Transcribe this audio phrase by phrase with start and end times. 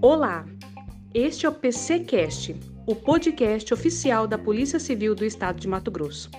[0.00, 0.44] Olá,
[1.12, 2.54] este é o PCcast,
[2.86, 6.30] o podcast oficial da Polícia Civil do Estado de Mato Grosso.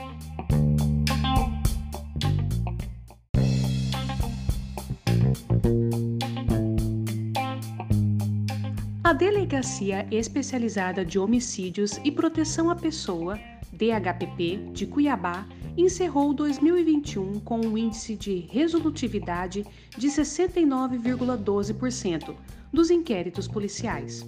[9.04, 13.40] A Delegacia Especializada de Homicídios e Proteção à Pessoa,
[13.74, 15.46] DHPP, de Cuiabá,
[15.78, 19.64] encerrou 2021 com um índice de resolutividade
[19.98, 22.34] de 69,12%
[22.72, 24.28] dos inquéritos policiais.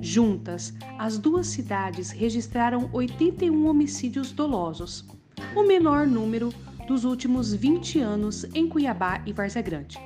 [0.00, 5.06] Juntas, as duas cidades registraram 81 homicídios dolosos,
[5.54, 6.52] o menor número
[6.86, 9.98] dos últimos 20 anos em Cuiabá e Várzea Grande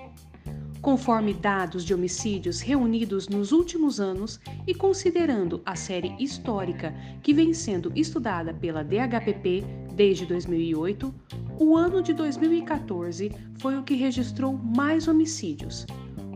[0.87, 7.52] conforme dados de homicídios reunidos nos últimos anos e considerando a série histórica que vem
[7.52, 9.64] sendo estudada pela DHPP
[9.96, 11.12] desde 2008,
[11.59, 15.87] o ano de 2014 foi o que registrou mais homicídios,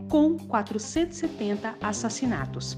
[0.09, 2.75] com 470 assassinatos.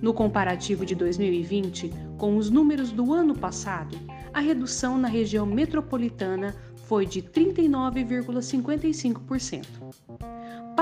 [0.00, 3.94] No comparativo de 2020 com os números do ano passado,
[4.32, 9.66] a redução na região metropolitana foi de 39,55%.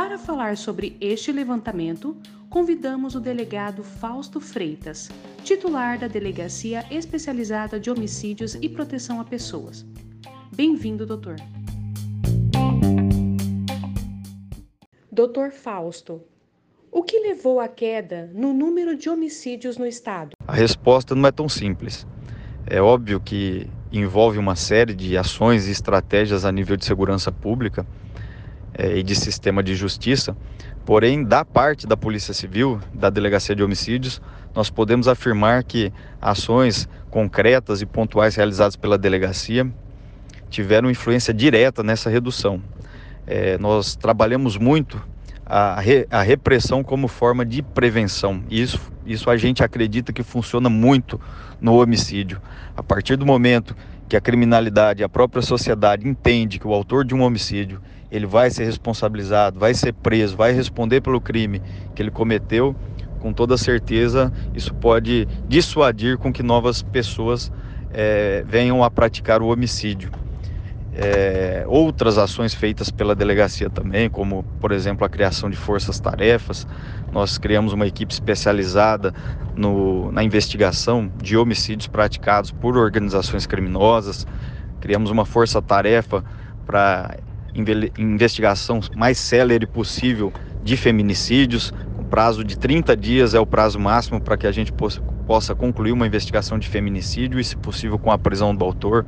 [0.08, 2.16] Para falar sobre este levantamento,
[2.48, 5.10] convidamos o delegado Fausto Freitas,
[5.44, 9.84] titular da Delegacia Especializada de Homicídios e Proteção a Pessoas.
[10.56, 11.36] Bem-vindo, doutor.
[15.12, 16.22] Doutor Fausto,
[16.90, 20.30] o que levou à queda no número de homicídios no estado?
[20.46, 22.06] A resposta não é tão simples.
[22.66, 27.86] É óbvio que envolve uma série de ações e estratégias a nível de segurança pública
[28.78, 30.36] e de sistema de justiça.
[30.86, 34.22] Porém, da parte da Polícia Civil, da Delegacia de Homicídios,
[34.54, 39.70] nós podemos afirmar que ações concretas e pontuais realizadas pela delegacia
[40.48, 42.62] tiveram influência direta nessa redução.
[43.26, 45.02] É, nós trabalhamos muito
[45.44, 48.42] a, re, a, repressão como forma de prevenção.
[48.50, 51.20] Isso, isso a gente acredita que funciona muito
[51.60, 52.40] no homicídio.
[52.76, 53.74] A partir do momento
[54.08, 57.80] que a criminalidade, a própria sociedade entende que o autor de um homicídio
[58.10, 61.60] ele vai ser responsabilizado, vai ser preso, vai responder pelo crime
[61.94, 62.74] que ele cometeu,
[63.20, 67.52] com toda certeza isso pode dissuadir com que novas pessoas
[67.92, 70.10] é, venham a praticar o homicídio.
[71.00, 76.66] É, outras ações feitas pela delegacia também, como por exemplo a criação de forças-tarefas.
[77.12, 79.14] Nós criamos uma equipe especializada
[79.54, 84.26] no, na investigação de homicídios praticados por organizações criminosas.
[84.80, 86.24] Criamos uma força-tarefa
[86.66, 87.16] para
[87.54, 90.32] investigação mais célere possível
[90.64, 91.72] de feminicídios.
[91.96, 95.54] O prazo de 30 dias é o prazo máximo para que a gente possa, possa
[95.54, 99.06] concluir uma investigação de feminicídio e, se possível, com a prisão do autor.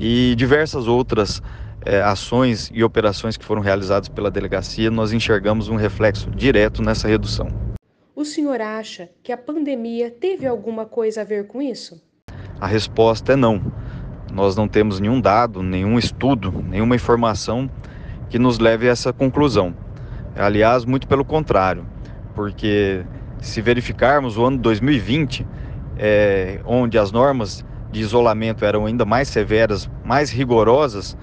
[0.00, 1.42] E diversas outras
[1.84, 7.06] é, ações e operações que foram realizadas pela delegacia, nós enxergamos um reflexo direto nessa
[7.06, 7.48] redução.
[8.16, 12.02] O senhor acha que a pandemia teve alguma coisa a ver com isso?
[12.58, 13.72] A resposta é não
[14.32, 17.68] nós não temos nenhum dado, nenhum estudo, nenhuma informação
[18.28, 19.74] que nos leve a essa conclusão.
[20.36, 21.84] Aliás, muito pelo contrário,
[22.34, 23.04] porque
[23.40, 25.46] se verificarmos o ano 2020,
[25.98, 31.16] é, onde as normas de isolamento eram ainda mais severas, mais rigorosas,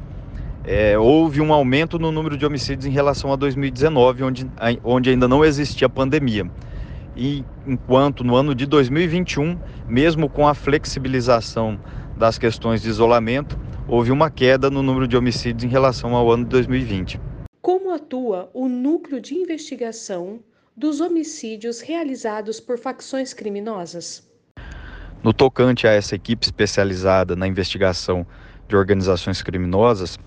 [0.68, 4.52] é, houve um aumento no número de homicídios em relação a 2019, onde,
[4.84, 6.46] onde ainda não existia pandemia.
[7.16, 9.58] E enquanto no ano de 2021,
[9.88, 11.80] mesmo com a flexibilização
[12.18, 13.58] das questões de isolamento,
[13.88, 17.20] houve uma queda no número de homicídios em relação ao ano de 2020.
[17.62, 20.42] Como atua o núcleo de investigação
[20.76, 24.27] dos homicídios realizados por facções criminosas?
[25.24, 28.26] No tocante a essa equipe especializada na investigação
[28.68, 30.18] de organizações criminosas,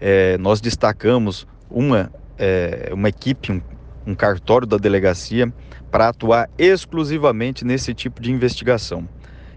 [0.00, 3.60] é, nós destacamos uma, é, uma equipe, um,
[4.06, 5.52] um cartório da delegacia,
[5.90, 9.08] para atuar exclusivamente nesse tipo de investigação.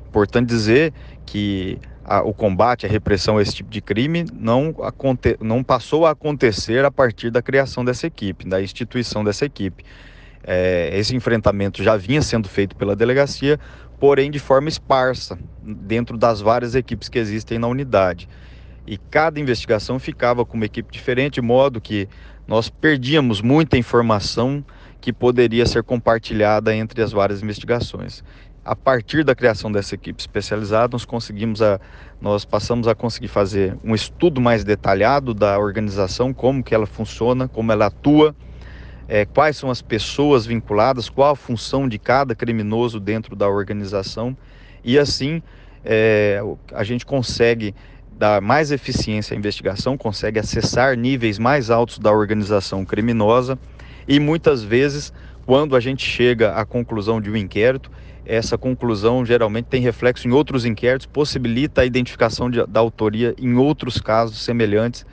[0.08, 0.94] Importante dizer
[1.26, 6.06] que a, o combate, a repressão a esse tipo de crime não, aconte, não passou
[6.06, 9.84] a acontecer a partir da criação dessa equipe, da instituição dessa equipe.
[10.52, 13.60] É, esse enfrentamento já vinha sendo feito pela delegacia,
[14.00, 18.28] porém de forma esparsa, dentro das várias equipes que existem na unidade.
[18.88, 22.10] E cada investigação ficava com uma equipe diferente, de modo que
[22.48, 24.66] nós perdíamos muita informação
[25.00, 28.24] que poderia ser compartilhada entre as várias investigações
[28.70, 31.80] a partir da criação dessa equipe especializada, nós conseguimos a,
[32.22, 37.48] nós passamos a conseguir fazer um estudo mais detalhado da organização, como que ela funciona,
[37.48, 38.36] como ela atua,
[39.10, 44.38] é, quais são as pessoas vinculadas, qual a função de cada criminoso dentro da organização.
[44.84, 45.42] E assim
[45.84, 46.40] é,
[46.72, 47.74] a gente consegue
[48.12, 53.58] dá mais eficiência à investigação, consegue acessar níveis mais altos da organização criminosa.
[54.06, 55.14] E muitas vezes,
[55.46, 57.90] quando a gente chega à conclusão de um inquérito,
[58.26, 63.56] essa conclusão geralmente tem reflexo em outros inquéritos, possibilita a identificação de, da autoria em
[63.56, 65.06] outros casos semelhantes,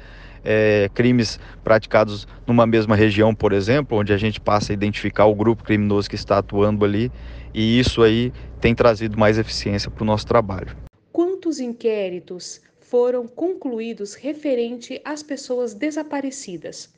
[0.46, 5.34] é, crimes praticados numa mesma região, por exemplo, onde a gente passa a identificar o
[5.34, 7.10] grupo criminoso que está atuando ali,
[7.52, 10.76] e isso aí tem trazido mais eficiência para o nosso trabalho.
[11.12, 16.94] Quantos inquéritos foram concluídos referente às pessoas desaparecidas?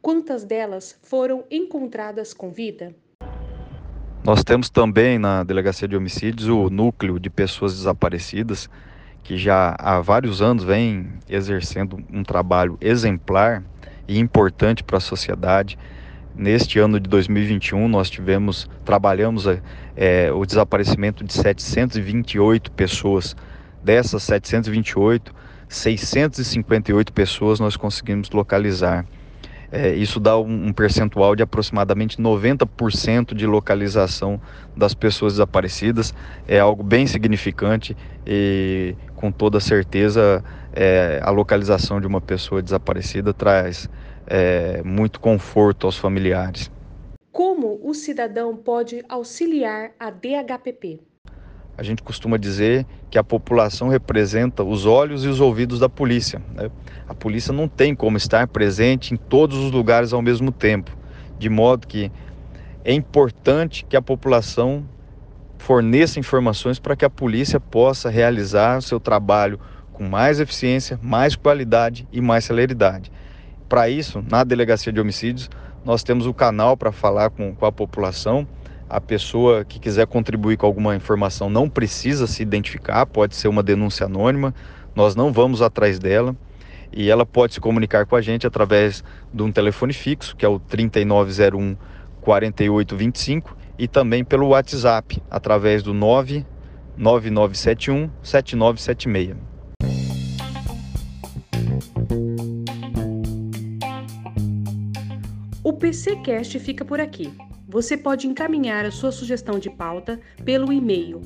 [0.00, 2.94] Quantas delas foram encontradas com vida?
[4.22, 8.70] Nós temos também na Delegacia de Homicídios o núcleo de pessoas desaparecidas,
[9.24, 13.64] que já há vários anos vem exercendo um trabalho exemplar
[14.06, 15.78] e importante para a sociedade.
[16.36, 19.46] Neste ano de 2021, nós tivemos, trabalhamos
[19.96, 23.34] é, o desaparecimento de 728 pessoas.
[23.82, 25.34] Dessas 728,
[25.68, 29.06] 658 pessoas nós conseguimos localizar.
[29.76, 34.40] É, isso dá um, um, percentual de aproximadamente 90% de localização
[34.76, 36.14] das pessoas desaparecidas.
[36.46, 43.34] É algo bem significante e, com toda certeza, é, a localização de uma pessoa desaparecida
[43.34, 43.88] traz
[44.28, 46.70] é, muito conforto aos familiares.
[47.32, 51.00] Como o cidadão pode auxiliar a DHPP?
[51.76, 56.40] A gente costuma dizer que a população representa os olhos e os ouvidos da polícia.
[56.54, 56.70] Né?
[57.08, 60.96] A polícia não tem como estar presente em todos os lugares ao mesmo tempo,
[61.38, 62.12] de modo que
[62.84, 64.84] é importante que a população
[65.58, 69.58] forneça informações para que a polícia possa realizar o seu trabalho
[69.92, 73.10] com mais eficiência, mais qualidade e mais celeridade.
[73.68, 75.48] Para isso, na Delegacia de Homicídios,
[75.84, 78.46] nós temos o canal para falar com, com a população
[78.94, 83.60] a pessoa que quiser contribuir com alguma informação não precisa se identificar, pode ser uma
[83.60, 84.54] denúncia anônima,
[84.94, 86.36] nós não vamos atrás dela
[86.92, 89.02] e ela pode se comunicar com a gente através
[89.32, 91.76] de um telefone fixo, que é o 3901
[92.20, 99.53] 4825, e também pelo WhatsApp, através do 99971 7976.
[105.94, 107.32] O PCcast fica por aqui.
[107.68, 111.20] Você pode encaminhar a sua sugestão de pauta pelo e-mail